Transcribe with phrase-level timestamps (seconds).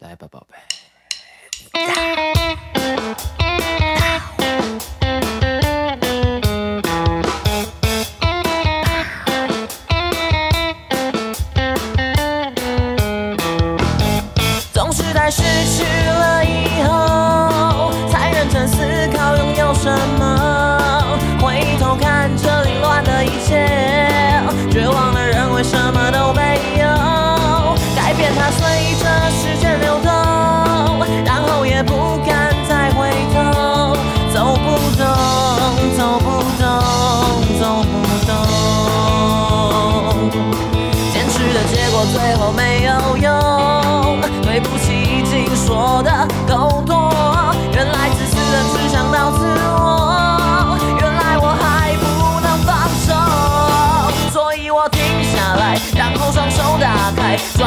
[0.00, 0.56] 来吧，宝贝。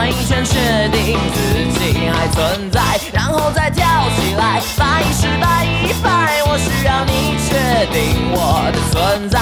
[0.04, 2.82] 转一圈确定自己还存在，
[3.14, 3.86] 然后再跳
[4.18, 9.40] 起来，百一失败一败，我需要你确定我的存在。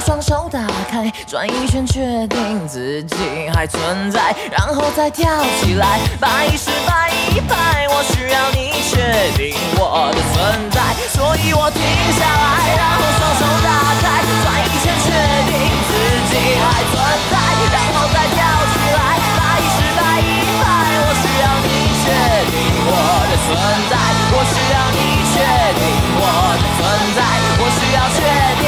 [0.00, 3.16] 双手打开，转一圈确定自己
[3.54, 5.28] 还存在，然后再跳
[5.60, 8.96] 起来，百一失败一败，我需要你确
[9.36, 10.80] 定我的存在。
[11.12, 11.82] 所以我停
[12.16, 13.68] 下来，然后双手打
[14.00, 15.12] 开，转一圈确
[15.52, 15.52] 定
[15.84, 15.92] 自
[16.32, 16.96] 己还存
[17.28, 17.36] 在，
[17.68, 18.40] 然后再跳
[18.72, 20.32] 起来，百一失败一
[20.64, 20.64] 败，
[20.96, 21.68] 我需要你
[22.00, 22.08] 确
[22.48, 22.56] 定
[22.88, 22.96] 我
[23.28, 23.52] 的存
[23.92, 23.94] 在，
[24.32, 25.44] 我需要你确
[25.76, 25.84] 定
[26.16, 26.24] 我
[26.56, 26.80] 的存
[27.14, 27.20] 在，
[27.60, 28.18] 我需要确
[28.62, 28.64] 定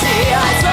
[0.00, 0.67] 自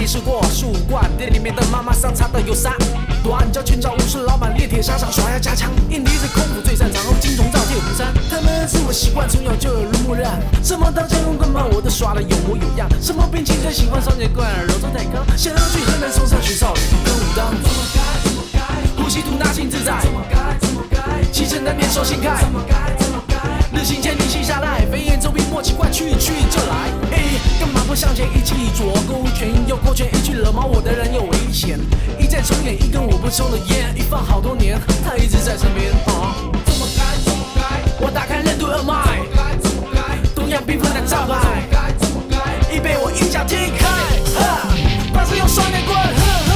[0.00, 1.10] 味，明白隔壁是过树冠。
[1.16, 2.72] 店里面的妈妈桑擦的有三？
[3.22, 8.12] 短脚拳脚武士老板练铁沙场耍呀家枪，硬底子功夫最擅长，金钟罩铁虎山。
[8.30, 10.40] 他们是我习惯，从小就耳濡目染。
[10.62, 12.88] 什么刀剑棍棍棒我都耍的有模有样。
[13.00, 17.50] 什么兵器最喜欢双截棍柔中带刚，想要去河南嵩山学少林跟武当。
[17.50, 18.00] 怎么改？
[18.24, 18.60] 怎么改？
[18.96, 20.00] 呼吸吐纳心自在。
[20.00, 20.56] 怎么改？
[20.60, 20.98] 怎么改？
[21.30, 22.40] 气沉丹田手心开。
[22.40, 22.99] 怎么改？
[23.72, 26.90] 日行千里行下来，飞檐走壁莫奇怪，去去就来。
[27.12, 27.22] 哎，
[27.60, 31.78] 干嘛不向前一起左勾拳右勾拳，一句惹毛我的人有危险。
[32.18, 35.92] 一再重演一根我不抽的烟，一放好多年，他一直在身边。
[36.06, 36.34] 啊，
[36.66, 37.04] 怎么改？
[37.24, 37.80] 怎么改？
[38.00, 39.20] 我打开任督二脉。
[39.30, 39.56] 怎么改？
[39.62, 40.18] 怎么改？
[40.34, 41.38] 东亚病夫的招牌。
[41.38, 41.94] 怎么改？
[41.96, 42.74] 怎么改？
[42.74, 43.86] 已被我一脚踢开。
[44.34, 44.66] 哈，
[45.14, 46.49] 怕是用双截棍。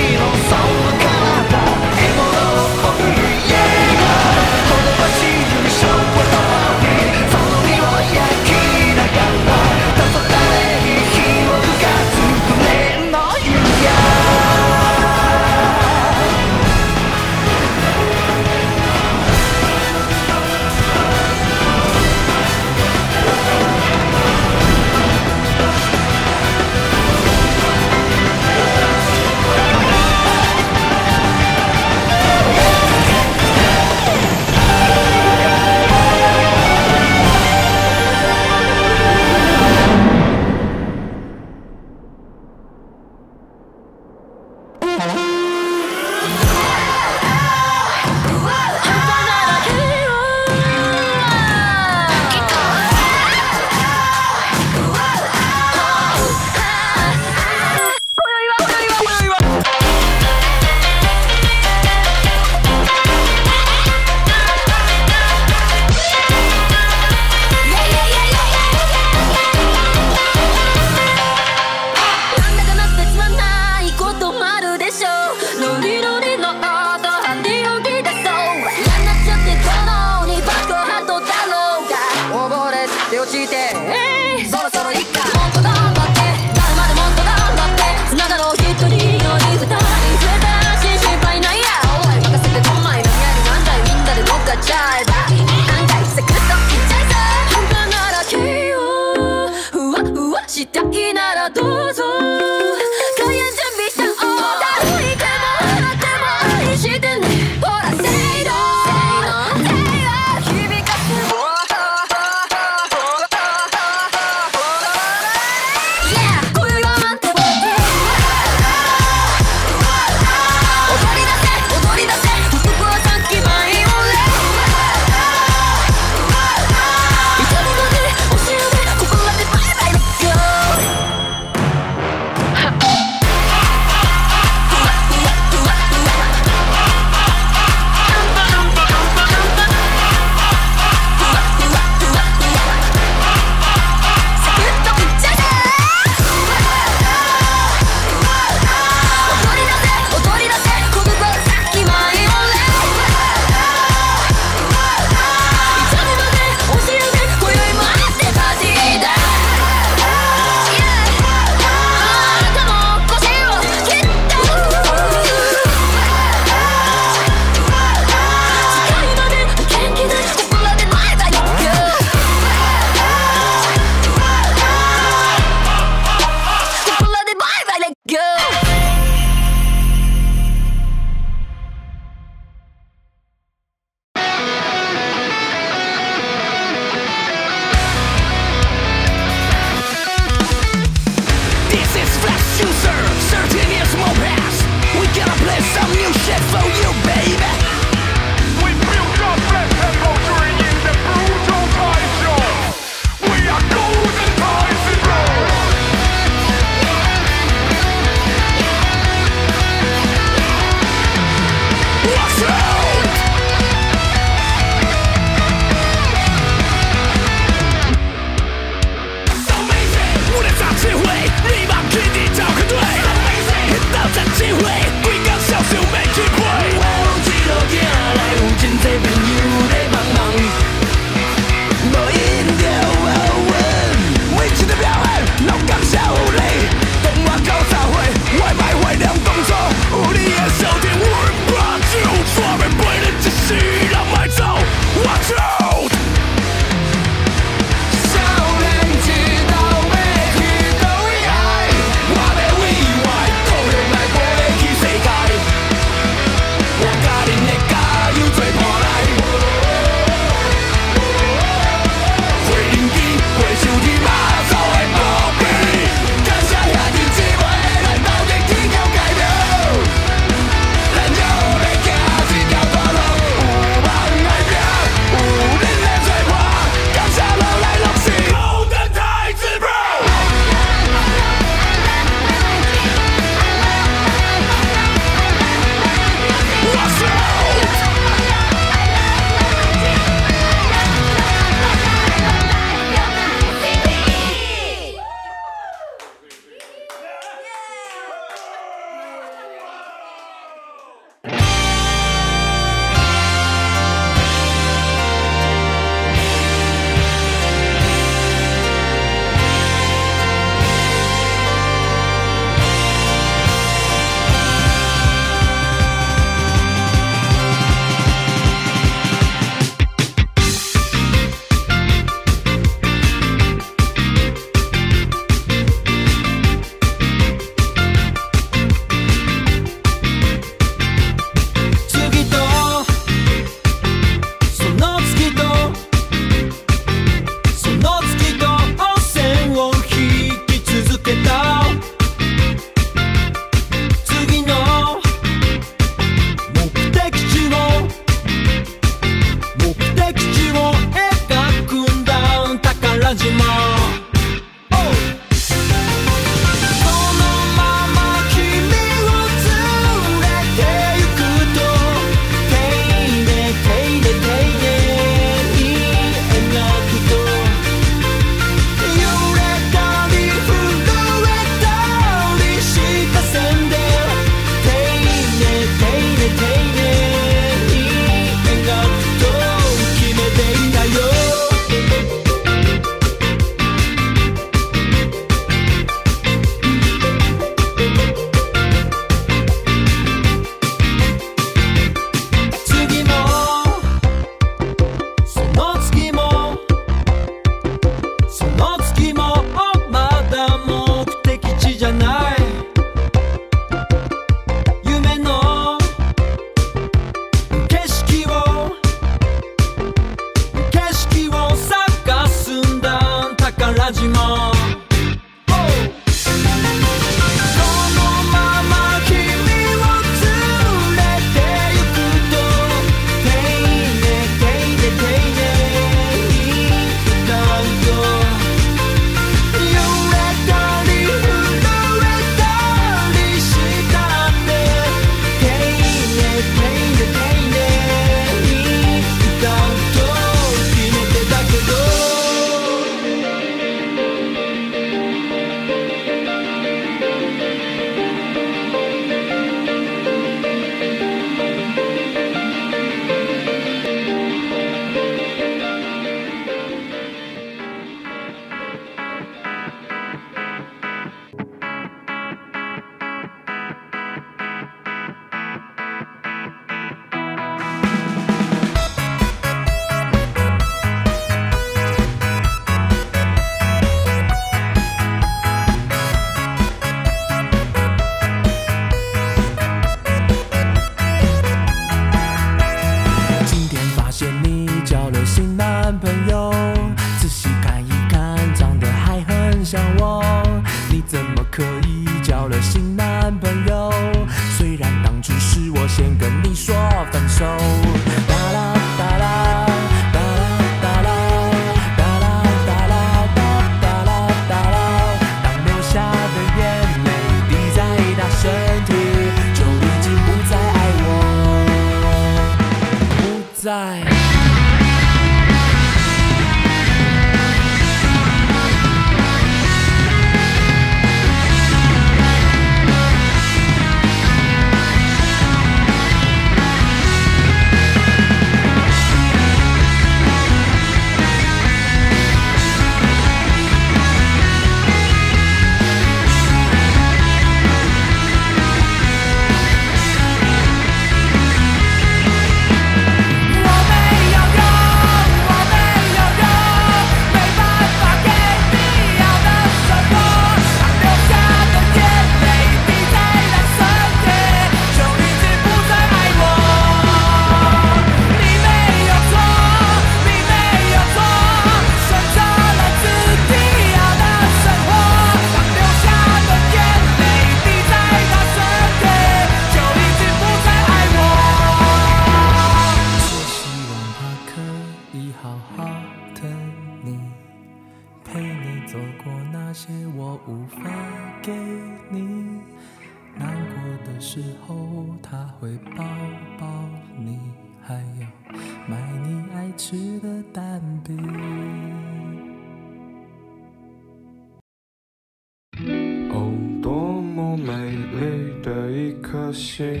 [596.32, 596.50] 哦，
[596.82, 600.00] 多么美丽的一颗心！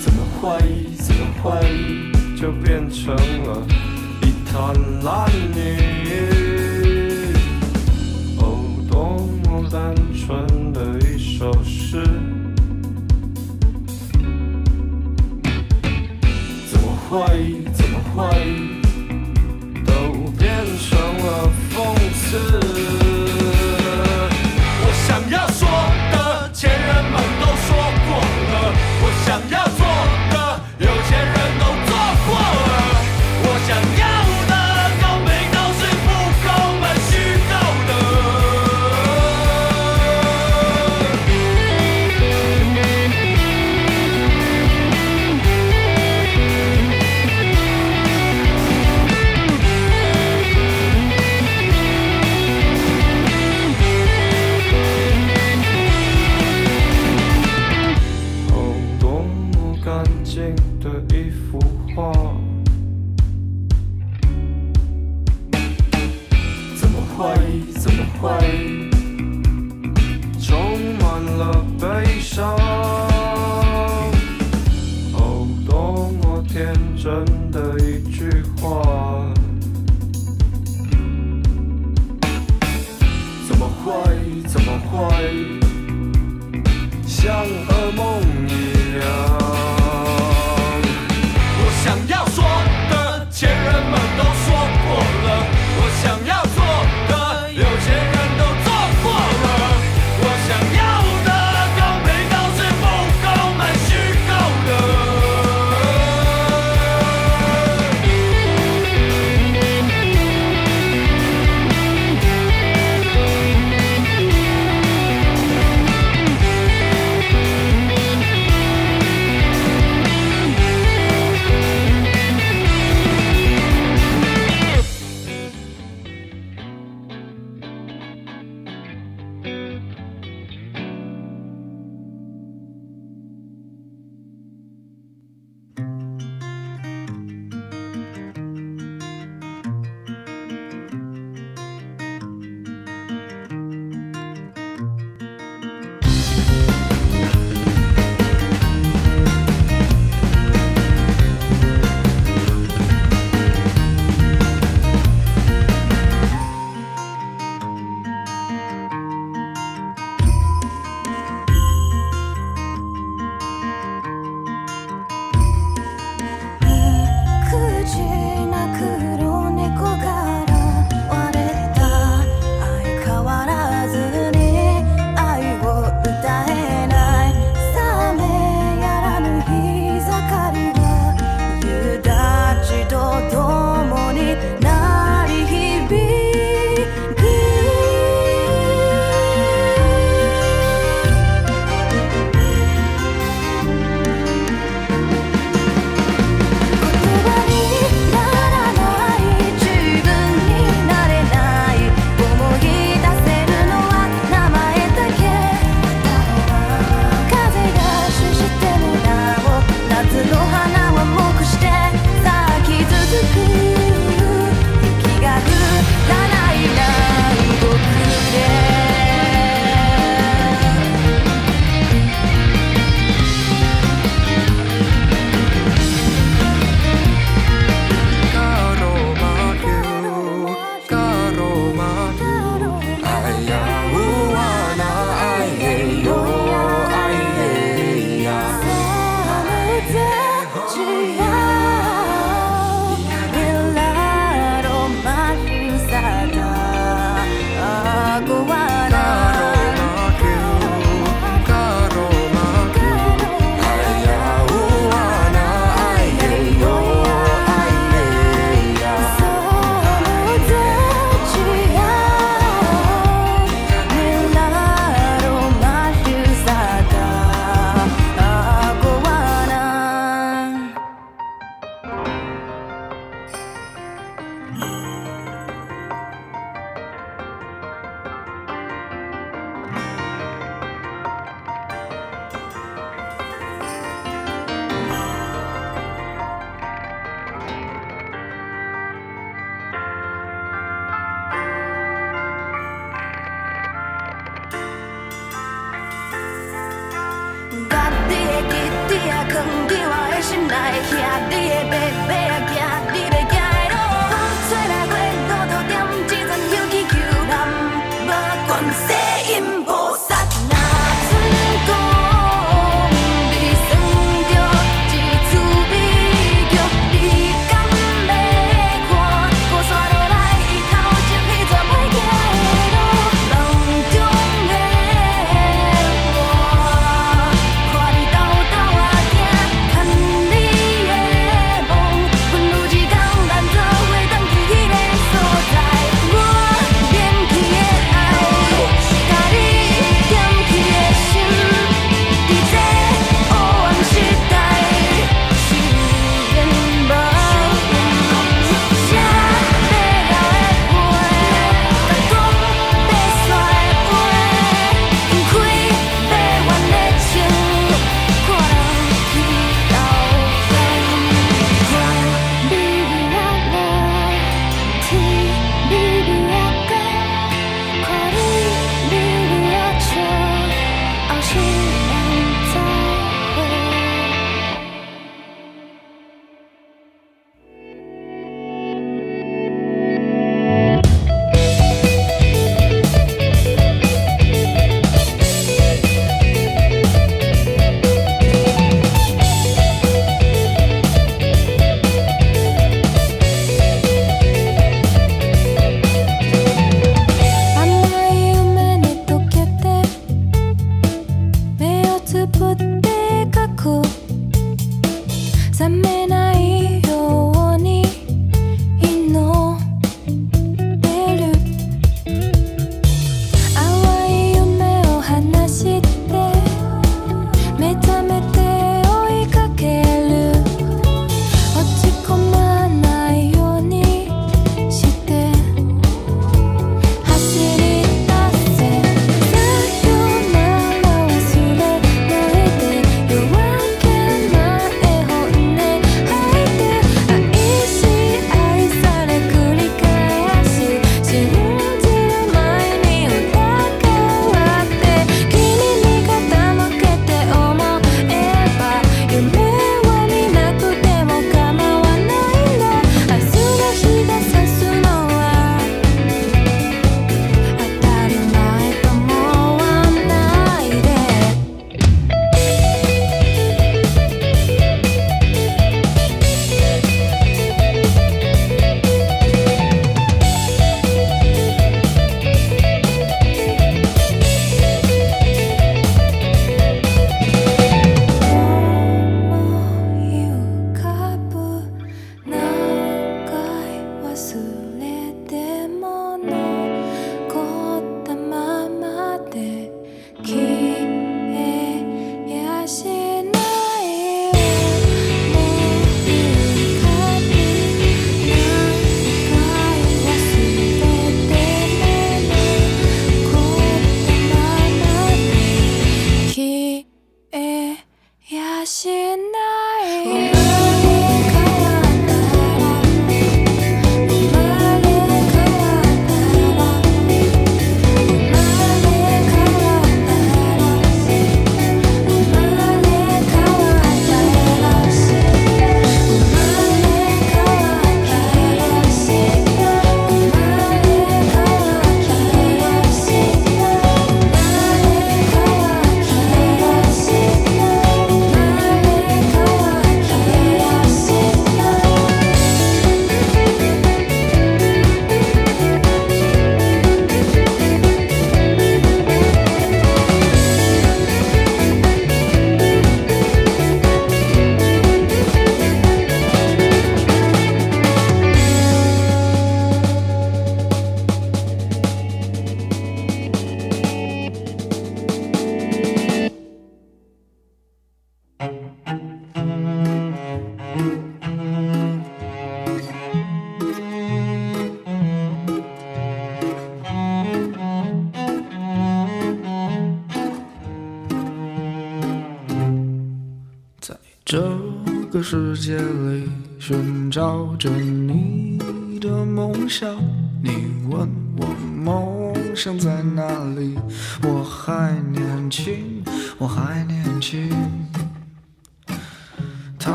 [0.00, 3.66] 怎么怀疑，怎么怀疑，就变成了
[4.22, 4.72] 一滩
[5.02, 5.95] 烂泥。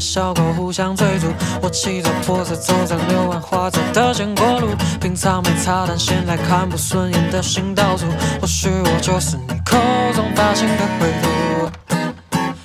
[0.00, 1.26] 小狗互相追逐。
[1.60, 4.68] 我骑着破车走在柳暗花明的经过路，
[5.00, 8.06] 平常没擦，但现在看不顺眼的行道树。
[8.40, 9.76] 或许我就是你口
[10.14, 11.28] 中发情的灰度。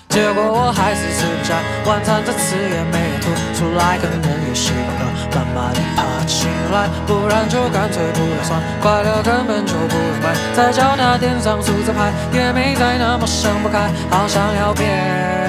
[0.08, 1.54] 结果我还是吃不下
[1.86, 15.45] 晚餐，这次也没有吐出来，可能也习惯了，慢慢地爬起来，不然就干脆不要算，快乐根本就不用买，在脚踏垫上数字牌，也没再那么想不开，好想要变。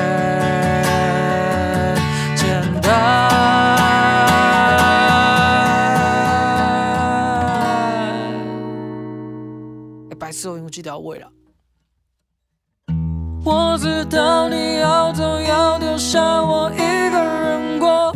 [2.88, 2.94] 哎，
[10.18, 11.28] 白痴哦，我记得要喂了。
[13.44, 16.78] 我知道你要走，要丢下我一
[17.10, 18.12] 个人过，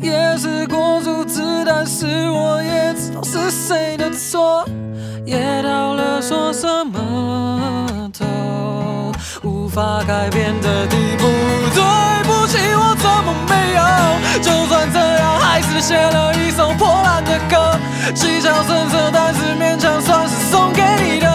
[0.00, 4.64] 也试过阻止，但是我也知道是谁的错，
[5.26, 8.24] 也到了说什么都
[9.42, 11.26] 无法改变的地步。
[11.74, 11.82] 对
[12.22, 13.82] 不起，我怎么没有？
[14.42, 17.78] 就算这样，还是写了一首破烂的歌，
[18.14, 21.28] 技巧生涩，但是勉强算是送给你的。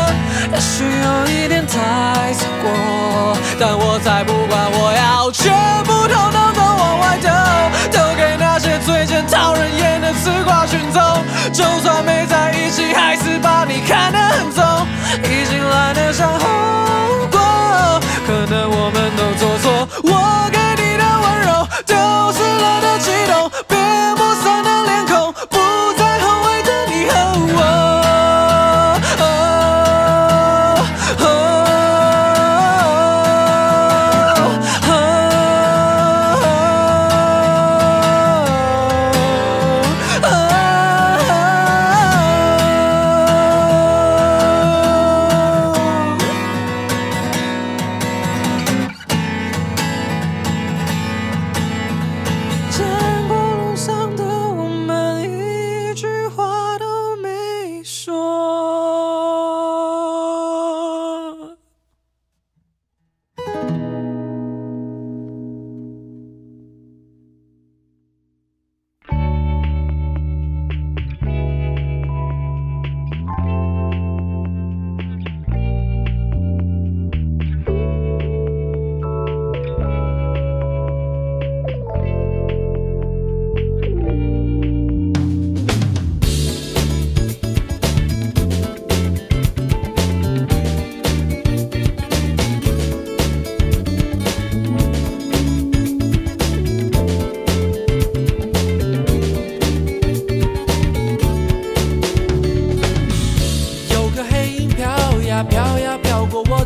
[0.52, 5.52] 也许有一点太超过，但我才不管，我要全
[5.84, 7.30] 部统统都往外丢，
[7.92, 11.02] 丢给那些嘴尖讨人厌的吃瓜群众。
[11.52, 14.64] 就算没在一起，还是把你看得很重，
[15.24, 16.48] 已经懒得想后
[17.32, 17.40] 果，
[18.26, 19.88] 可能我们都做错。
[20.04, 20.50] 我
[21.96, 23.50] 给你的温柔，丢失了的悸动，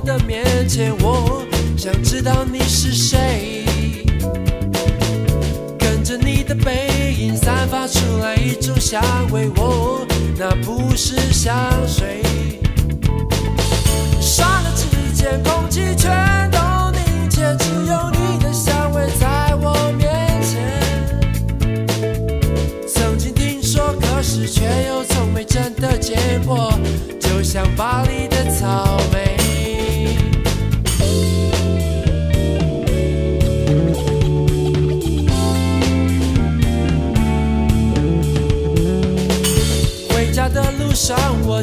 [0.10, 1.46] 的面前，我
[1.78, 3.64] 想知道你是谁。
[5.78, 9.00] 跟着你的背影，散发出来一种香
[9.32, 10.04] 味，我
[10.36, 11.54] 那不是香
[11.88, 12.24] 水。
[14.20, 16.58] 刹那之间，空气全都
[16.90, 20.82] 凝结，只有你的香味在我面前。
[22.88, 26.74] 曾经听说，可是却又从没真的见过，
[27.20, 29.29] 就像巴黎的草莓。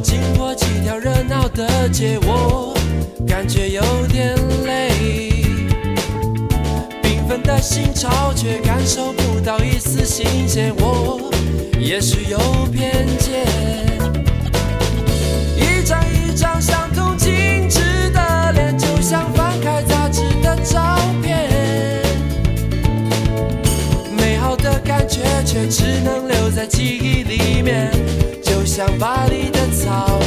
[0.01, 2.75] 经过几条热闹的街，我
[3.27, 4.91] 感觉有点累。
[7.03, 10.75] 缤纷的心潮，却感受不到一丝新鲜。
[10.77, 11.31] 我
[11.81, 12.39] 也许有
[12.73, 13.47] 偏见。
[15.57, 22.03] 一张一张相同精致的脸，就像翻开杂志的照片。
[24.17, 27.91] 美好的感觉，却只能留在记忆里面，
[28.43, 29.51] 就像巴黎
[29.87, 30.26] 的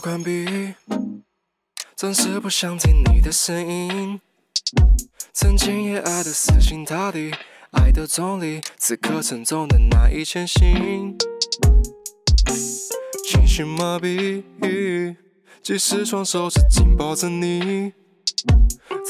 [0.00, 0.74] 关闭，
[1.94, 4.20] 暂时不想听你的声音。
[5.32, 7.32] 曾经也爱得死心塌地，
[7.72, 11.16] 爱的动力，此刻沉重的难以前行。
[13.28, 14.42] 情绪麻痹，
[15.62, 17.92] 即使双手紧紧抱着你。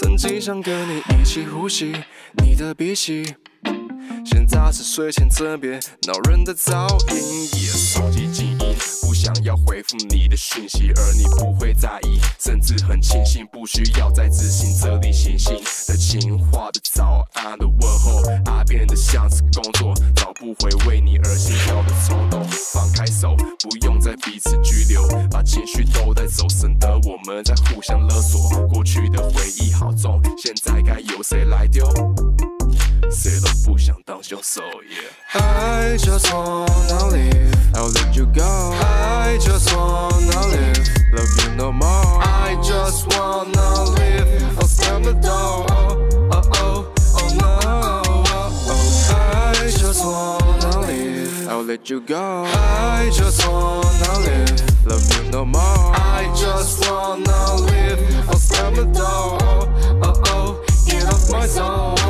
[0.00, 1.94] 曾经想跟你一起呼吸，
[2.42, 3.34] 你的鼻息。
[4.24, 8.45] 现在是睡前枕边恼人的噪音，也手机，
[9.26, 15.56] 想要回复你的讯息，而你不会在意，甚至很庆幸不需要再执行这例行性
[15.88, 22.40] 的情话的早安的问候，爱变得像是工作，找不回为你而心跳的冲动，
[22.72, 31.84] 放开手，不用再彼此拘留，把情绪都带走，省得我们在互相勒索，过去的回忆好重，现在该由谁来丢？
[33.10, 35.40] 谁都不想当凶手，yeah.
[35.40, 38.70] I just wanna live, I'll let you go.
[38.74, 42.22] I just wanna live, love you no more.
[42.22, 45.66] I just wanna live, I'll slam the door.
[45.68, 47.52] Oh oh oh no.
[49.14, 52.44] I just wanna live, I'll let you go.
[52.46, 55.60] I just wanna live, love you no more.
[55.60, 59.38] I just wanna live, I'll slam the door.
[60.02, 62.05] Oh oh, get off my zone.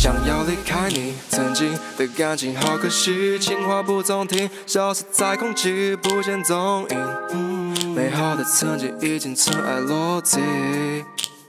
[0.00, 7.94] 想要离开你，曾经的感情好可惜，情话不中听，消失在空气，不见踪影。
[7.96, 10.40] 美好的曾经已经尘埃落定。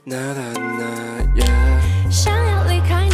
[0.06, 0.42] 啦啦
[0.80, 0.84] 啦
[1.36, 2.12] ，yeah。
[2.12, 3.08] 想要离开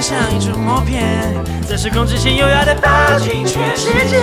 [0.00, 1.34] 像一出默片，
[1.68, 4.18] 在失控之前优雅的抱紧全世界。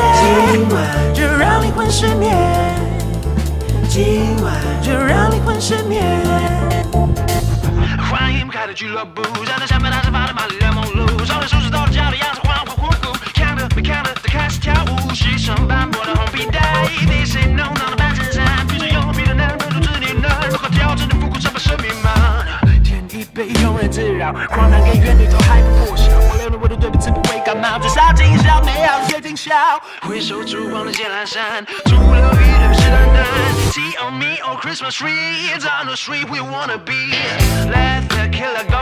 [0.51, 2.35] 今晚就让灵魂失眠，
[3.87, 6.03] 今晚就让灵魂失眠。
[8.09, 22.06] 欢迎不开的俱乐部，站在下面拿着发的玛丽莲梦露，少年收拾到了家的样子，恍恍惚惚，看的没看的都开始跳舞，西装斑驳的红皮带，被谁弄脏的白衬衫，披着油皮的男人，不知你呢，如何调整的复古这么神秘吗？
[23.37, 29.53] 被庸人自扰，荒唐跟怨女都还不破晓，我留了我的对比词不会感冒，至少今宵美好最今宵。
[30.01, 33.23] 回首烛光的剑兰山，竹流雨流是淡淡。
[33.71, 37.13] Tea on me on Christmas tree, it's on the street we wanna be.
[37.69, 38.81] Let the killer go,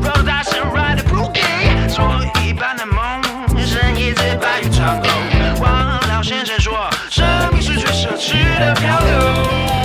[0.00, 3.20] roll that and ride the boogie，做一般的梦，
[3.58, 5.08] 剩一只白云长狗。
[5.60, 9.81] 王老先生说，生命是最奢侈的漂流，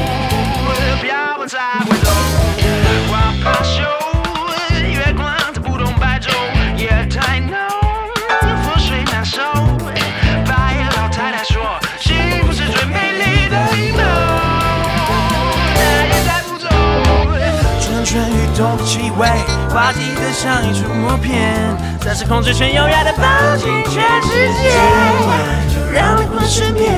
[19.87, 21.55] 滑稽的像一出默片，
[22.01, 24.69] 暂时控之前优雅的抱紧全世界。
[24.69, 25.31] 今晚
[25.73, 26.91] 就让灵魂失眠，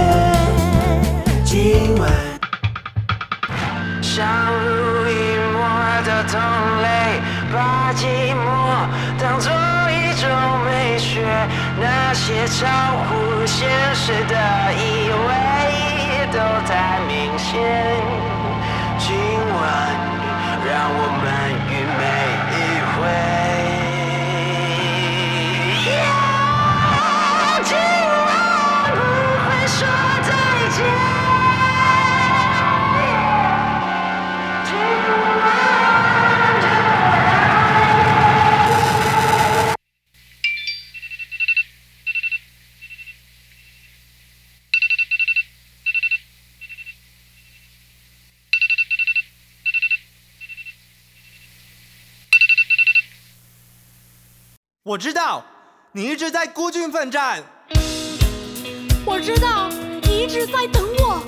[1.45, 2.09] 今晚。
[4.01, 5.61] 相濡以沫
[6.03, 6.41] 的同
[6.81, 7.21] 类，
[7.53, 8.89] 把寂寞
[9.21, 9.51] 当作
[9.91, 10.27] 一种
[10.65, 11.21] 美学，
[11.79, 12.65] 那些超
[13.05, 14.33] 乎现实的
[14.73, 17.53] 以为都太明显。
[18.97, 19.61] 今晚，
[20.65, 21.68] 让我们
[23.09, 23.38] 一
[54.89, 55.45] 我知道
[55.91, 57.43] 你一直在孤军奋战。
[59.05, 59.69] 我知道
[60.01, 61.21] 你一直在等我。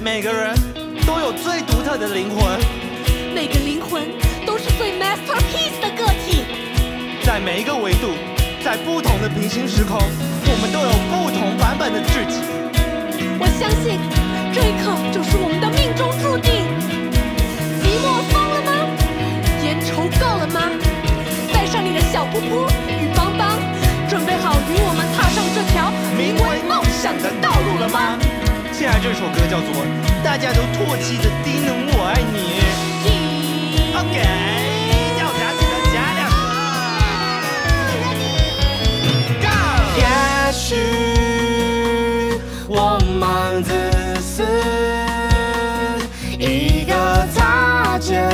[0.00, 0.54] 每个人
[1.04, 2.60] 都有最独特的灵魂。
[3.34, 4.06] 每个灵魂
[4.46, 6.44] 都是最 masterpiece 的个体。
[7.24, 8.14] 在每一个维度
[8.62, 12.38] 在不同的平行时空我们都有不同版本的自己。
[13.40, 13.98] 我相信
[14.54, 16.62] 这一刻就是我们的命中注定。
[17.82, 18.70] 你我疯了吗？
[19.64, 20.85] 烟抽够了吗？
[22.12, 23.58] 小噗噗与邦邦
[24.08, 28.18] 准备好与我们踏上这条名为梦想的道路了吗？
[28.72, 29.68] 现在这首歌叫做
[30.22, 32.60] 大家都唾弃的低能我爱你
[33.94, 34.06] ggo
[39.98, 40.02] 也
[40.52, 40.66] 许
[42.68, 43.70] 我们自
[44.20, 44.44] 私
[46.38, 46.92] 一个
[47.34, 48.28] 擦肩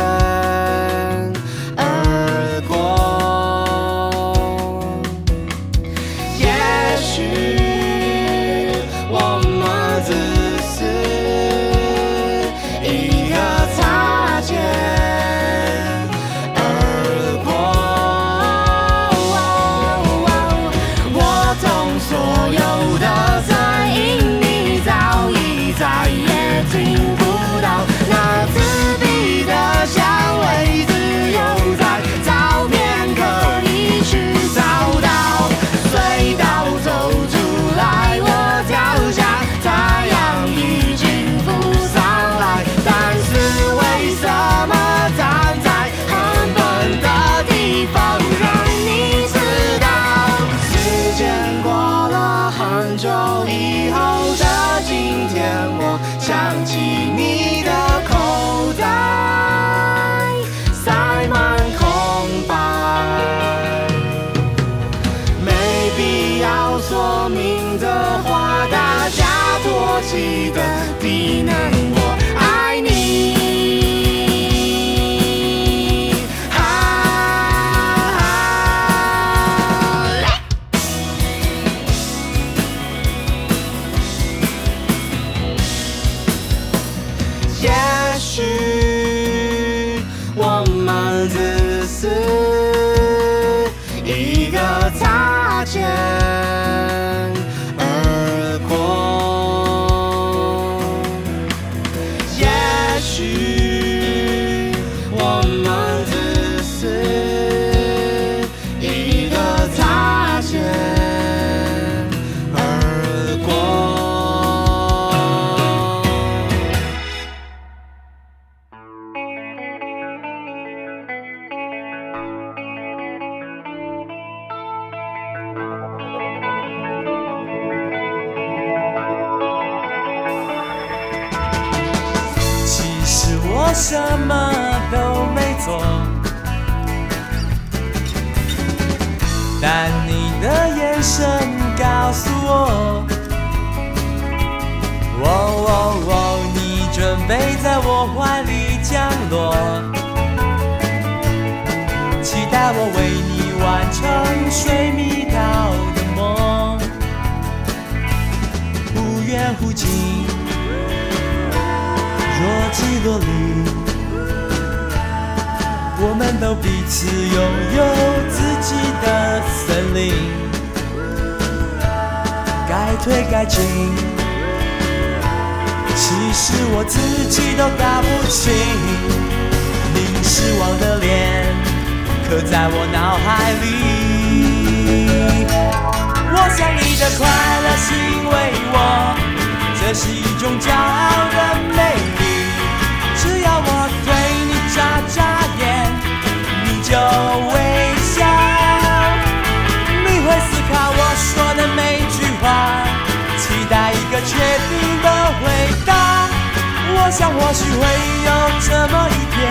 [207.05, 207.83] 我想或许会
[208.25, 208.31] 有
[208.61, 209.43] 这么一天，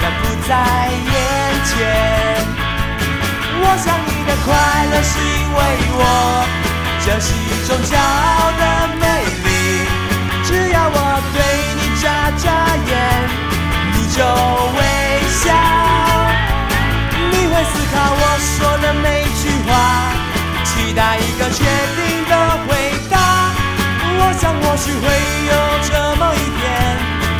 [0.00, 0.54] 但不在
[0.94, 1.14] 眼
[1.66, 1.74] 前。
[3.60, 4.54] 我想你的快
[4.92, 5.58] 乐是因为
[5.98, 6.00] 我，
[7.04, 8.62] 这是一种骄傲的
[9.02, 9.04] 美
[9.42, 9.48] 丽。
[10.44, 10.98] 只要我
[11.34, 11.36] 对
[11.74, 12.04] 你眨
[12.38, 12.44] 眨
[12.86, 12.94] 眼，
[13.92, 14.22] 你就
[14.78, 14.80] 微
[15.42, 15.44] 笑，
[17.32, 19.04] 你会思考我说的每
[19.42, 19.68] 句话，
[20.64, 21.58] 期待一个确
[21.96, 22.32] 定的
[22.68, 22.70] 回
[23.05, 23.05] 答。
[24.36, 25.00] 想或许会
[25.46, 26.64] 有这么一天，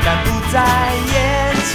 [0.05, 0.55] 但不在
[1.13, 1.15] 眼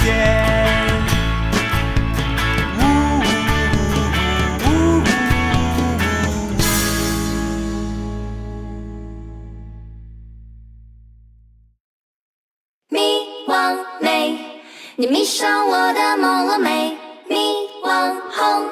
[14.94, 16.96] 你迷上我的朦胧美。
[17.28, 17.36] 迷
[17.82, 18.68] 王红，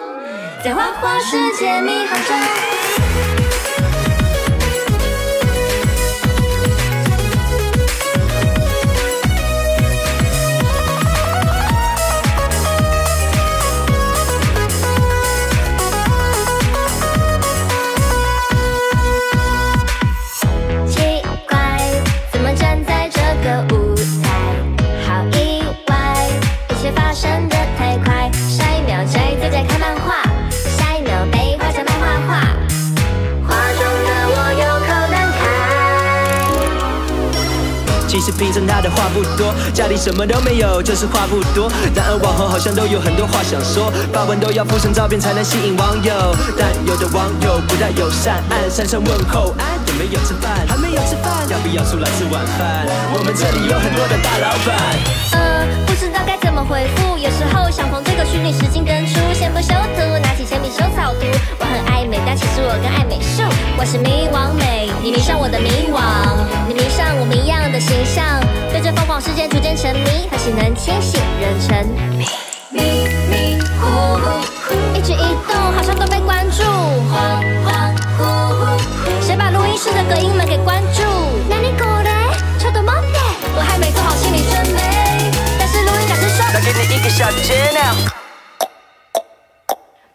[0.63, 2.39] 在花花世界迷好上。
[38.41, 41.71] 凭着他的话不多，家里什么都没有，就是话不多。
[41.95, 50.57] 然而网红好像都有很多话想说，发文都要附上照片才能吸引网友，但有的网友不太友善，按三声问候，安有没有吃饭？
[50.67, 52.89] 还没有吃饭，要不要出来吃晚饭？
[53.13, 54.73] 我们这里有很多的大老板。
[55.37, 61.27] 呃，不知道该怎回复，有时候想从这个虚拟实境登出，先不修图，拿起铅笔修草图。
[61.59, 63.43] 我很爱美，但其实我更爱美术。
[63.79, 66.01] 我是迷惘美，你迷上我的迷惘，
[66.69, 68.41] 你迷上我谜样的形象，
[68.71, 71.87] 对这疯狂世界逐渐沉迷，何时能清醒人沉
[72.17, 72.27] 迷
[72.71, 73.87] 迷迷糊
[74.19, 74.45] 糊，
[74.95, 81.10] 一举一动好像都被关注，恍恍惚惚，谁把录音室的隔音门给关住？
[87.11, 87.97] 小节 now。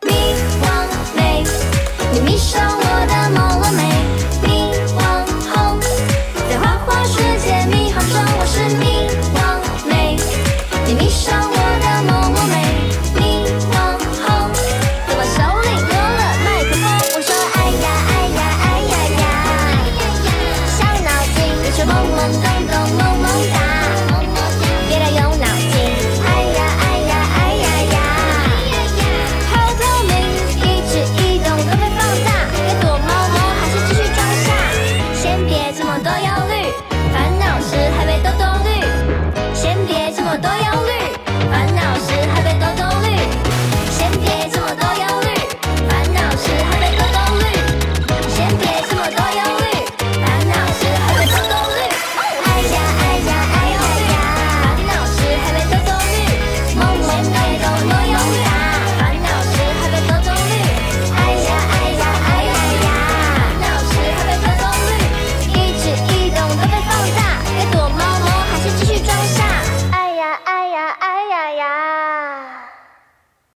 [0.01, 0.65] 迷惘
[1.13, 1.43] 美，
[2.13, 2.84] 你迷上